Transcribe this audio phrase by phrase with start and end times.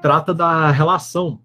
[0.00, 1.40] trata da relação.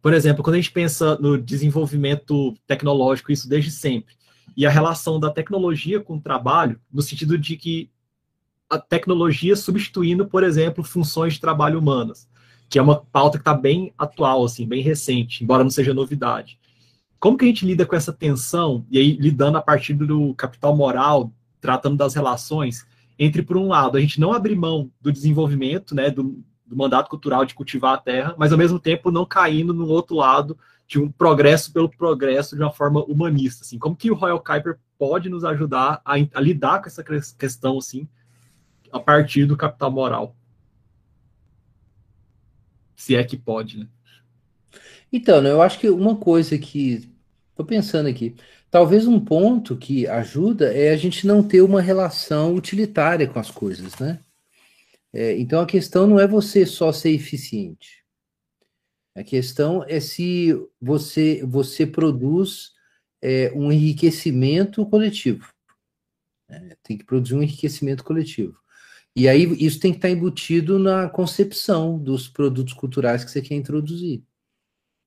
[0.00, 4.14] Por exemplo, quando a gente pensa no desenvolvimento tecnológico, isso desde sempre,
[4.56, 7.90] e a relação da tecnologia com o trabalho, no sentido de que
[8.70, 12.28] a tecnologia substituindo, por exemplo, funções de trabalho humanas,
[12.68, 16.58] que é uma pauta que está bem atual, assim, bem recente, embora não seja novidade.
[17.18, 20.76] Como que a gente lida com essa tensão, e aí lidando a partir do capital
[20.76, 22.86] moral, tratando das relações,
[23.18, 27.08] entre, por um lado, a gente não abrir mão do desenvolvimento, né, do, do mandato
[27.08, 30.98] cultural de cultivar a terra, mas ao mesmo tempo não caindo no outro lado de
[30.98, 33.78] um progresso pelo progresso de uma forma humanista, assim.
[33.78, 37.04] Como que o Royal Kuiper pode nos ajudar a, a lidar com essa
[37.36, 38.08] questão, assim,
[38.92, 40.36] a partir do capital moral?
[42.96, 43.88] Se é que pode, né?
[45.12, 47.10] Então, né, eu acho que uma coisa que.
[47.50, 48.36] Estou pensando aqui.
[48.70, 53.50] Talvez um ponto que ajuda é a gente não ter uma relação utilitária com as
[53.50, 54.20] coisas, né?
[55.12, 58.04] É, então a questão não é você só ser eficiente.
[59.14, 62.72] A questão é se você, você produz
[63.20, 65.52] é, um enriquecimento coletivo.
[66.48, 68.56] É, tem que produzir um enriquecimento coletivo.
[69.16, 73.56] E aí isso tem que estar embutido na concepção dos produtos culturais que você quer
[73.56, 74.22] introduzir.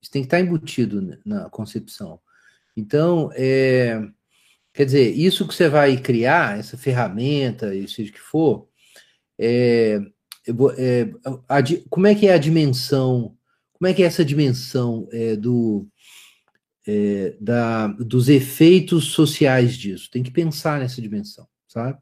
[0.02, 2.20] Isso tem que estar embutido na concepção.
[2.76, 4.06] Então, é,
[4.72, 8.68] quer dizer, isso que você vai criar, essa ferramenta, seja o que for,
[9.42, 10.00] é,
[10.78, 11.12] é,
[11.48, 11.58] a,
[11.90, 13.36] como é que é a dimensão,
[13.72, 15.88] como é que é essa dimensão é, do,
[16.86, 20.08] é, da, dos efeitos sociais disso?
[20.12, 21.98] Tem que pensar nessa dimensão, sabe?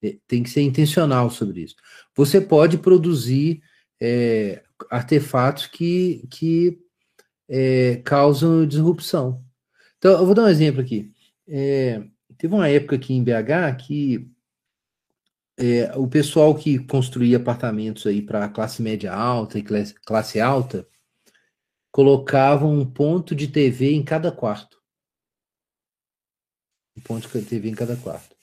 [0.00, 1.74] É, tem que ser intencional sobre isso.
[2.14, 3.60] Você pode produzir
[4.00, 6.78] é, artefatos que, que
[8.04, 9.44] causam disrupção.
[9.98, 11.12] Então, eu vou dar um exemplo aqui.
[12.38, 14.33] Teve uma época aqui em BH que
[15.56, 20.86] é, o pessoal que construía apartamentos aí para classe média alta e classe, alta
[21.92, 24.82] colocava um ponto de TV em cada quarto.
[26.96, 28.34] Um ponto de TV em cada quarto.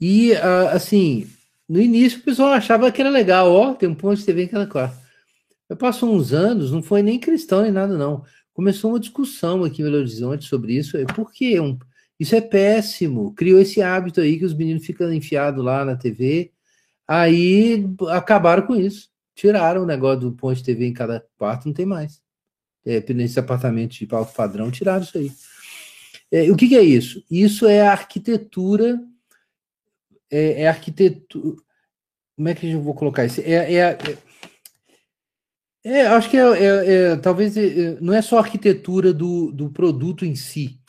[0.00, 0.32] E,
[0.72, 1.30] assim,
[1.68, 4.48] no início o pessoal achava que era legal, ó, tem um ponto de TV em
[4.48, 4.98] cada quarto.
[5.78, 8.24] Passou uns anos, não foi nem cristão nem nada, não.
[8.52, 10.96] Começou uma discussão aqui em Belo Horizonte sobre isso.
[11.14, 11.78] Por que um,
[12.20, 13.32] isso é péssimo.
[13.34, 16.52] Criou esse hábito aí que os meninos ficam enfiados lá na TV.
[17.08, 19.08] Aí acabaram com isso.
[19.34, 22.20] Tiraram o negócio do ponto de TV em cada quarto, não tem mais.
[22.84, 25.32] É, nesse apartamento de alto padrão, tiraram isso aí.
[26.30, 27.24] É, o que, que, é isso?
[27.30, 29.00] Isso é a arquitetura
[30.30, 31.56] é, é arquitetura.
[32.36, 33.40] Como é que eu vou colocar isso?
[33.40, 33.98] É, é,
[35.84, 37.54] é, é acho que é, é, é talvez
[38.00, 40.79] não é só a arquitetura do, do produto em si,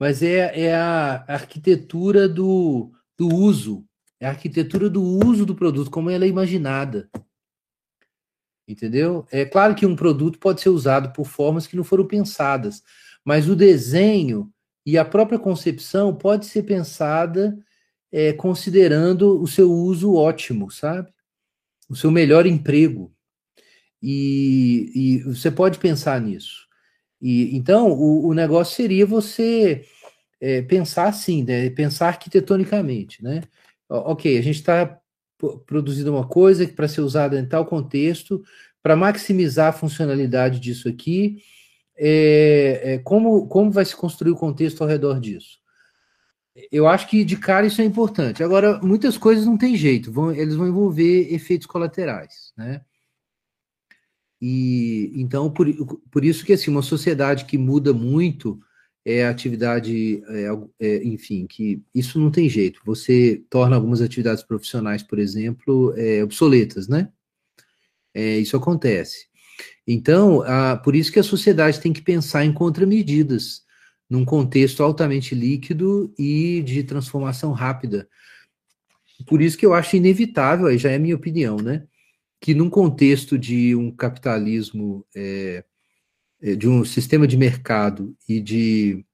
[0.00, 3.84] mas é, é a arquitetura do, do uso,
[4.18, 7.10] é a arquitetura do uso do produto, como ela é imaginada.
[8.66, 9.26] Entendeu?
[9.30, 12.82] É claro que um produto pode ser usado por formas que não foram pensadas,
[13.22, 14.50] mas o desenho
[14.86, 17.58] e a própria concepção pode ser pensada
[18.10, 21.12] é, considerando o seu uso ótimo, sabe?
[21.90, 23.12] O seu melhor emprego.
[24.02, 26.69] E, e você pode pensar nisso.
[27.20, 29.84] E então o, o negócio seria você
[30.40, 31.70] é, pensar assim, né?
[31.70, 33.42] Pensar arquitetonicamente, né?
[33.88, 34.98] Ok, a gente está
[35.66, 38.42] produzindo uma coisa para ser usada em tal contexto,
[38.82, 41.42] para maximizar a funcionalidade disso aqui,
[41.96, 45.60] é, é, como, como vai se construir o contexto ao redor disso?
[46.70, 48.42] eu acho que de cara isso é importante.
[48.42, 52.80] Agora, muitas coisas não tem jeito, vão, eles vão envolver efeitos colaterais, né?
[54.40, 55.66] E então por,
[56.10, 58.58] por isso que assim uma sociedade que muda muito
[59.04, 60.46] é atividade, é,
[60.78, 62.80] é, enfim, que isso não tem jeito.
[62.84, 67.10] Você torna algumas atividades profissionais, por exemplo, é, obsoletas, né?
[68.14, 69.26] É, isso acontece.
[69.86, 73.62] Então, a, por isso que a sociedade tem que pensar em contramedidas
[74.08, 78.08] num contexto altamente líquido e de transformação rápida.
[79.26, 81.86] Por isso que eu acho inevitável, aí já é minha opinião, né?
[82.40, 85.64] Que num contexto de um capitalismo, é,
[86.40, 89.04] é de um sistema de mercado e de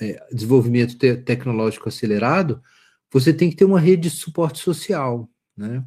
[0.00, 2.62] é, desenvolvimento te tecnológico acelerado,
[3.10, 5.84] você tem que ter uma rede de suporte social, né?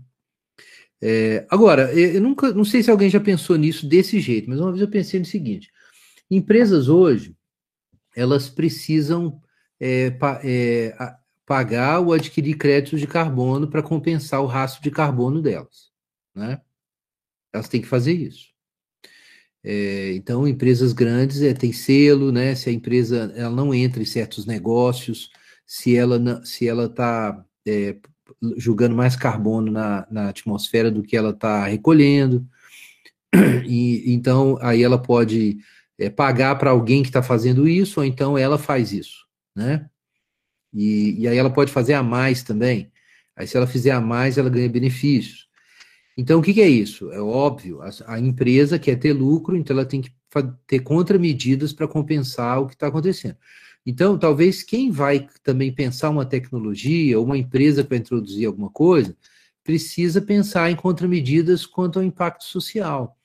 [1.02, 4.72] É, agora, eu nunca, não sei se alguém já pensou nisso desse jeito, mas uma
[4.72, 5.70] vez eu pensei no seguinte:
[6.32, 7.36] empresas hoje
[8.16, 9.42] elas precisam
[9.80, 14.90] é, pa, é, a, pagar ou adquirir créditos de carbono para compensar o rastro de
[14.90, 15.92] carbono delas,
[16.34, 16.62] né?
[17.56, 18.50] Elas têm que fazer isso.
[19.64, 22.54] É, então, empresas grandes é, têm selo, né?
[22.54, 25.32] Se a empresa ela não entra em certos negócios,
[25.66, 27.98] se ela se ela está é,
[28.58, 32.48] julgando mais carbono na, na atmosfera do que ela está recolhendo.
[33.68, 35.58] E, então, aí ela pode
[35.98, 39.26] é, pagar para alguém que está fazendo isso, ou então ela faz isso,
[39.56, 39.90] né?
[40.74, 42.92] E, e aí ela pode fazer a mais também.
[43.36, 45.45] Aí, se ela fizer a mais, ela ganha benefícios.
[46.18, 47.12] Então, o que, que é isso?
[47.12, 50.12] É óbvio, a, a, empresa quer ter lucro, então ela tem que
[50.66, 53.38] ter contramedidas para compensar o que está acontecendo.
[53.86, 59.16] Então, talvez quem vai também pensar uma tecnologia, ou uma empresa vai introduzir alguma coisa,
[59.64, 63.18] precisa pensar em contramedidas quanto ao impacto social.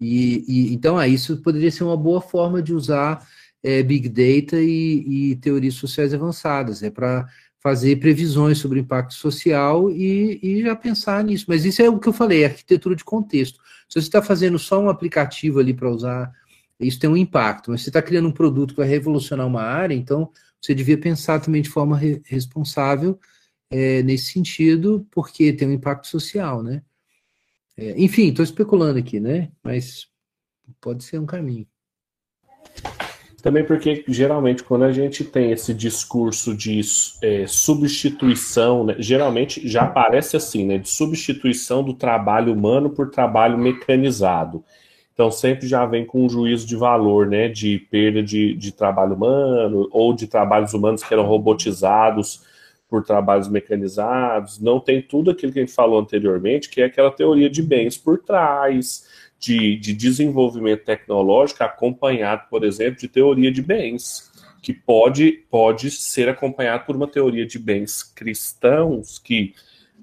[0.00, 3.26] E, e então, ah, isso poderia ser uma boa forma de usar
[3.62, 7.28] é, Big Data e, e teorias sociais avançadas, é para
[7.60, 11.44] fazer previsões sobre o impacto social e, e, já pensar nisso.
[11.46, 13.60] Mas isso é o que eu falei, arquitetura de contexto.
[13.88, 16.32] Se você está fazendo só um aplicativo ali para usar,
[16.78, 17.70] isso tem um impacto.
[17.70, 20.30] Mas você está criando um produto que vai revolucionar uma área, então
[20.60, 23.18] você devia pensar também de forma re responsável
[23.70, 26.82] é, nesse sentido, porque tem um impacto social, né?
[27.76, 29.50] É, enfim, estou especulando aqui, né?
[29.62, 30.08] Mas
[30.80, 31.66] pode ser um caminho.
[33.42, 36.80] Também porque, geralmente, quando a gente tem esse discurso de
[37.22, 43.56] é, substituição, né, geralmente já aparece assim, né, de substituição do trabalho humano por trabalho
[43.56, 44.62] mecanizado.
[45.14, 49.14] Então, sempre já vem com um juízo de valor, né, de perda de, de trabalho
[49.14, 52.42] humano ou de trabalhos humanos que eram robotizados
[52.90, 54.58] por trabalhos mecanizados.
[54.58, 57.96] Não tem tudo aquilo que a gente falou anteriormente, que é aquela teoria de bens
[57.96, 59.06] por trás,
[59.40, 64.30] de, de desenvolvimento tecnológico acompanhado, por exemplo, de teoria de bens,
[64.62, 69.54] que pode, pode ser acompanhado por uma teoria de bens cristãos que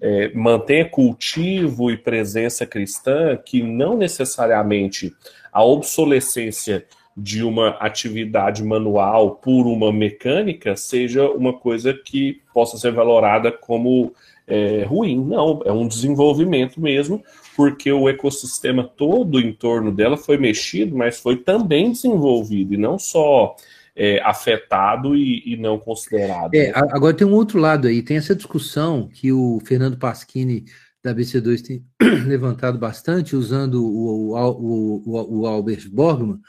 [0.01, 5.15] é, mantenha cultivo e presença cristã, que não necessariamente
[5.51, 6.85] a obsolescência
[7.17, 14.13] de uma atividade manual por uma mecânica seja uma coisa que possa ser valorada como
[14.45, 15.25] é, ruim.
[15.25, 17.23] Não, é um desenvolvimento mesmo,
[17.55, 22.99] porque o ecossistema todo em torno dela foi mexido, mas foi também desenvolvido, e não
[22.99, 23.55] só
[23.95, 26.53] é, afetado e, e, não considerado.
[26.53, 30.65] É, agora tem um outro lado aí, tem essa discussão que o Fernando Pasquini
[31.03, 31.83] da BC2 tem
[32.27, 36.39] levantado bastante, usando o, o, o, o Albert Borgman,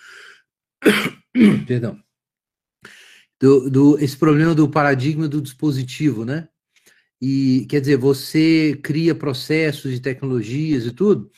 [1.67, 1.99] perdão,
[3.41, 6.49] do, do, esse problema do paradigma do dispositivo, né?
[7.21, 11.31] E quer dizer, você cria processos e tecnologias e tudo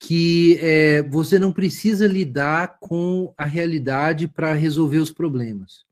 [0.00, 5.84] que é, você não precisa lidar com a realidade para resolver os problemas.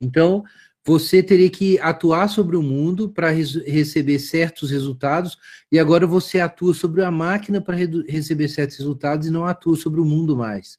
[0.00, 0.44] Então,
[0.86, 5.36] você teria que atuar sobre o mundo para receber certos resultados,
[5.72, 10.00] e agora você atua sobre a máquina para receber certos resultados e não atua sobre
[10.00, 10.78] o mundo mais.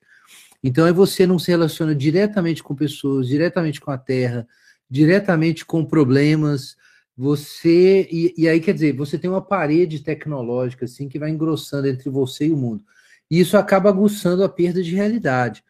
[0.68, 4.48] Então, aí você não se relaciona diretamente com pessoas, diretamente com a terra,
[4.90, 6.76] diretamente com problemas,
[7.16, 11.88] você e, e, aí quer dizer você tem uma parede tecnológica assim que vai engrossando
[11.88, 12.84] entre você e o mundo.
[13.30, 15.64] E isso acaba aguçando a perda de realidade.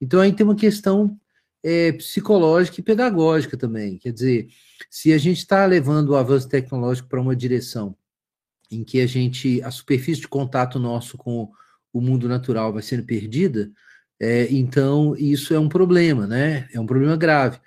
[0.00, 1.16] Então aí tem uma questão
[1.62, 3.98] é, psicológica e pedagógica também.
[3.98, 4.48] Quer dizer
[4.90, 7.96] se a gente está levando o avanço tecnológico para uma direção
[8.68, 11.52] em que a gente a superfície de contato nosso com
[11.92, 13.70] o mundo natural vai sendo perdida
[14.20, 17.58] é, então isso é um problema né é um problema grave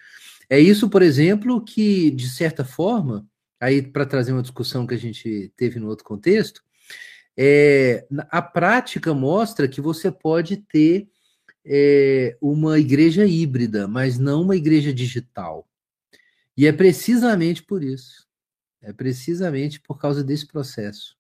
[0.54, 3.28] é isso, por exemplo, que, de certa forma,
[3.60, 6.62] aí para trazer uma discussão que a gente teve no outro contexto,
[7.36, 11.10] é, a prática mostra que você pode ter
[11.66, 15.68] é, uma igreja híbrida, mas não uma igreja digital.
[16.56, 18.28] E é precisamente por isso.
[18.80, 21.16] É precisamente por causa desse processo.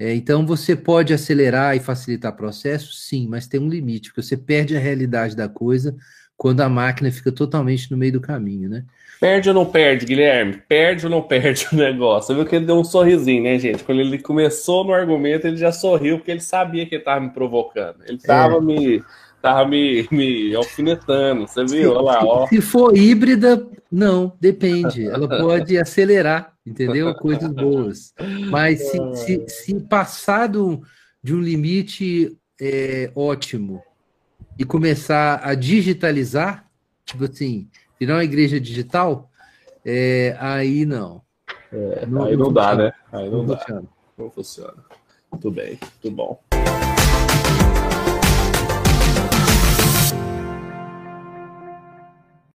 [0.00, 4.36] É, então, você pode acelerar e facilitar processos, sim, mas tem um limite, porque você
[4.36, 5.96] perde a realidade da coisa
[6.38, 8.84] quando a máquina fica totalmente no meio do caminho, né?
[9.20, 10.62] Perde ou não perde, Guilherme?
[10.68, 12.28] Perde ou não perde o negócio?
[12.28, 13.82] Você viu que ele deu um sorrisinho, né, gente?
[13.82, 17.30] Quando ele começou no argumento, ele já sorriu, porque ele sabia que ele estava me
[17.30, 17.96] provocando.
[18.06, 18.60] Ele estava é.
[18.60, 19.02] me,
[19.42, 21.94] tava me, me alfinetando, você viu?
[21.94, 22.46] Olha lá, ó.
[22.46, 25.08] Se for híbrida, não, depende.
[25.08, 27.12] Ela pode acelerar, entendeu?
[27.16, 28.14] Coisas boas.
[28.48, 30.80] Mas se, se, se passar do,
[31.20, 33.82] de um limite é, ótimo
[34.58, 36.68] e começar a digitalizar,
[37.04, 39.30] tipo assim, virar uma igreja digital,
[39.84, 41.22] é, aí não.
[41.72, 42.92] É, não aí não, não dá, né?
[43.12, 43.58] Aí não, não dá.
[43.58, 43.88] Funciona.
[44.16, 44.84] Não funciona.
[45.30, 46.47] Tudo bem, tudo bom.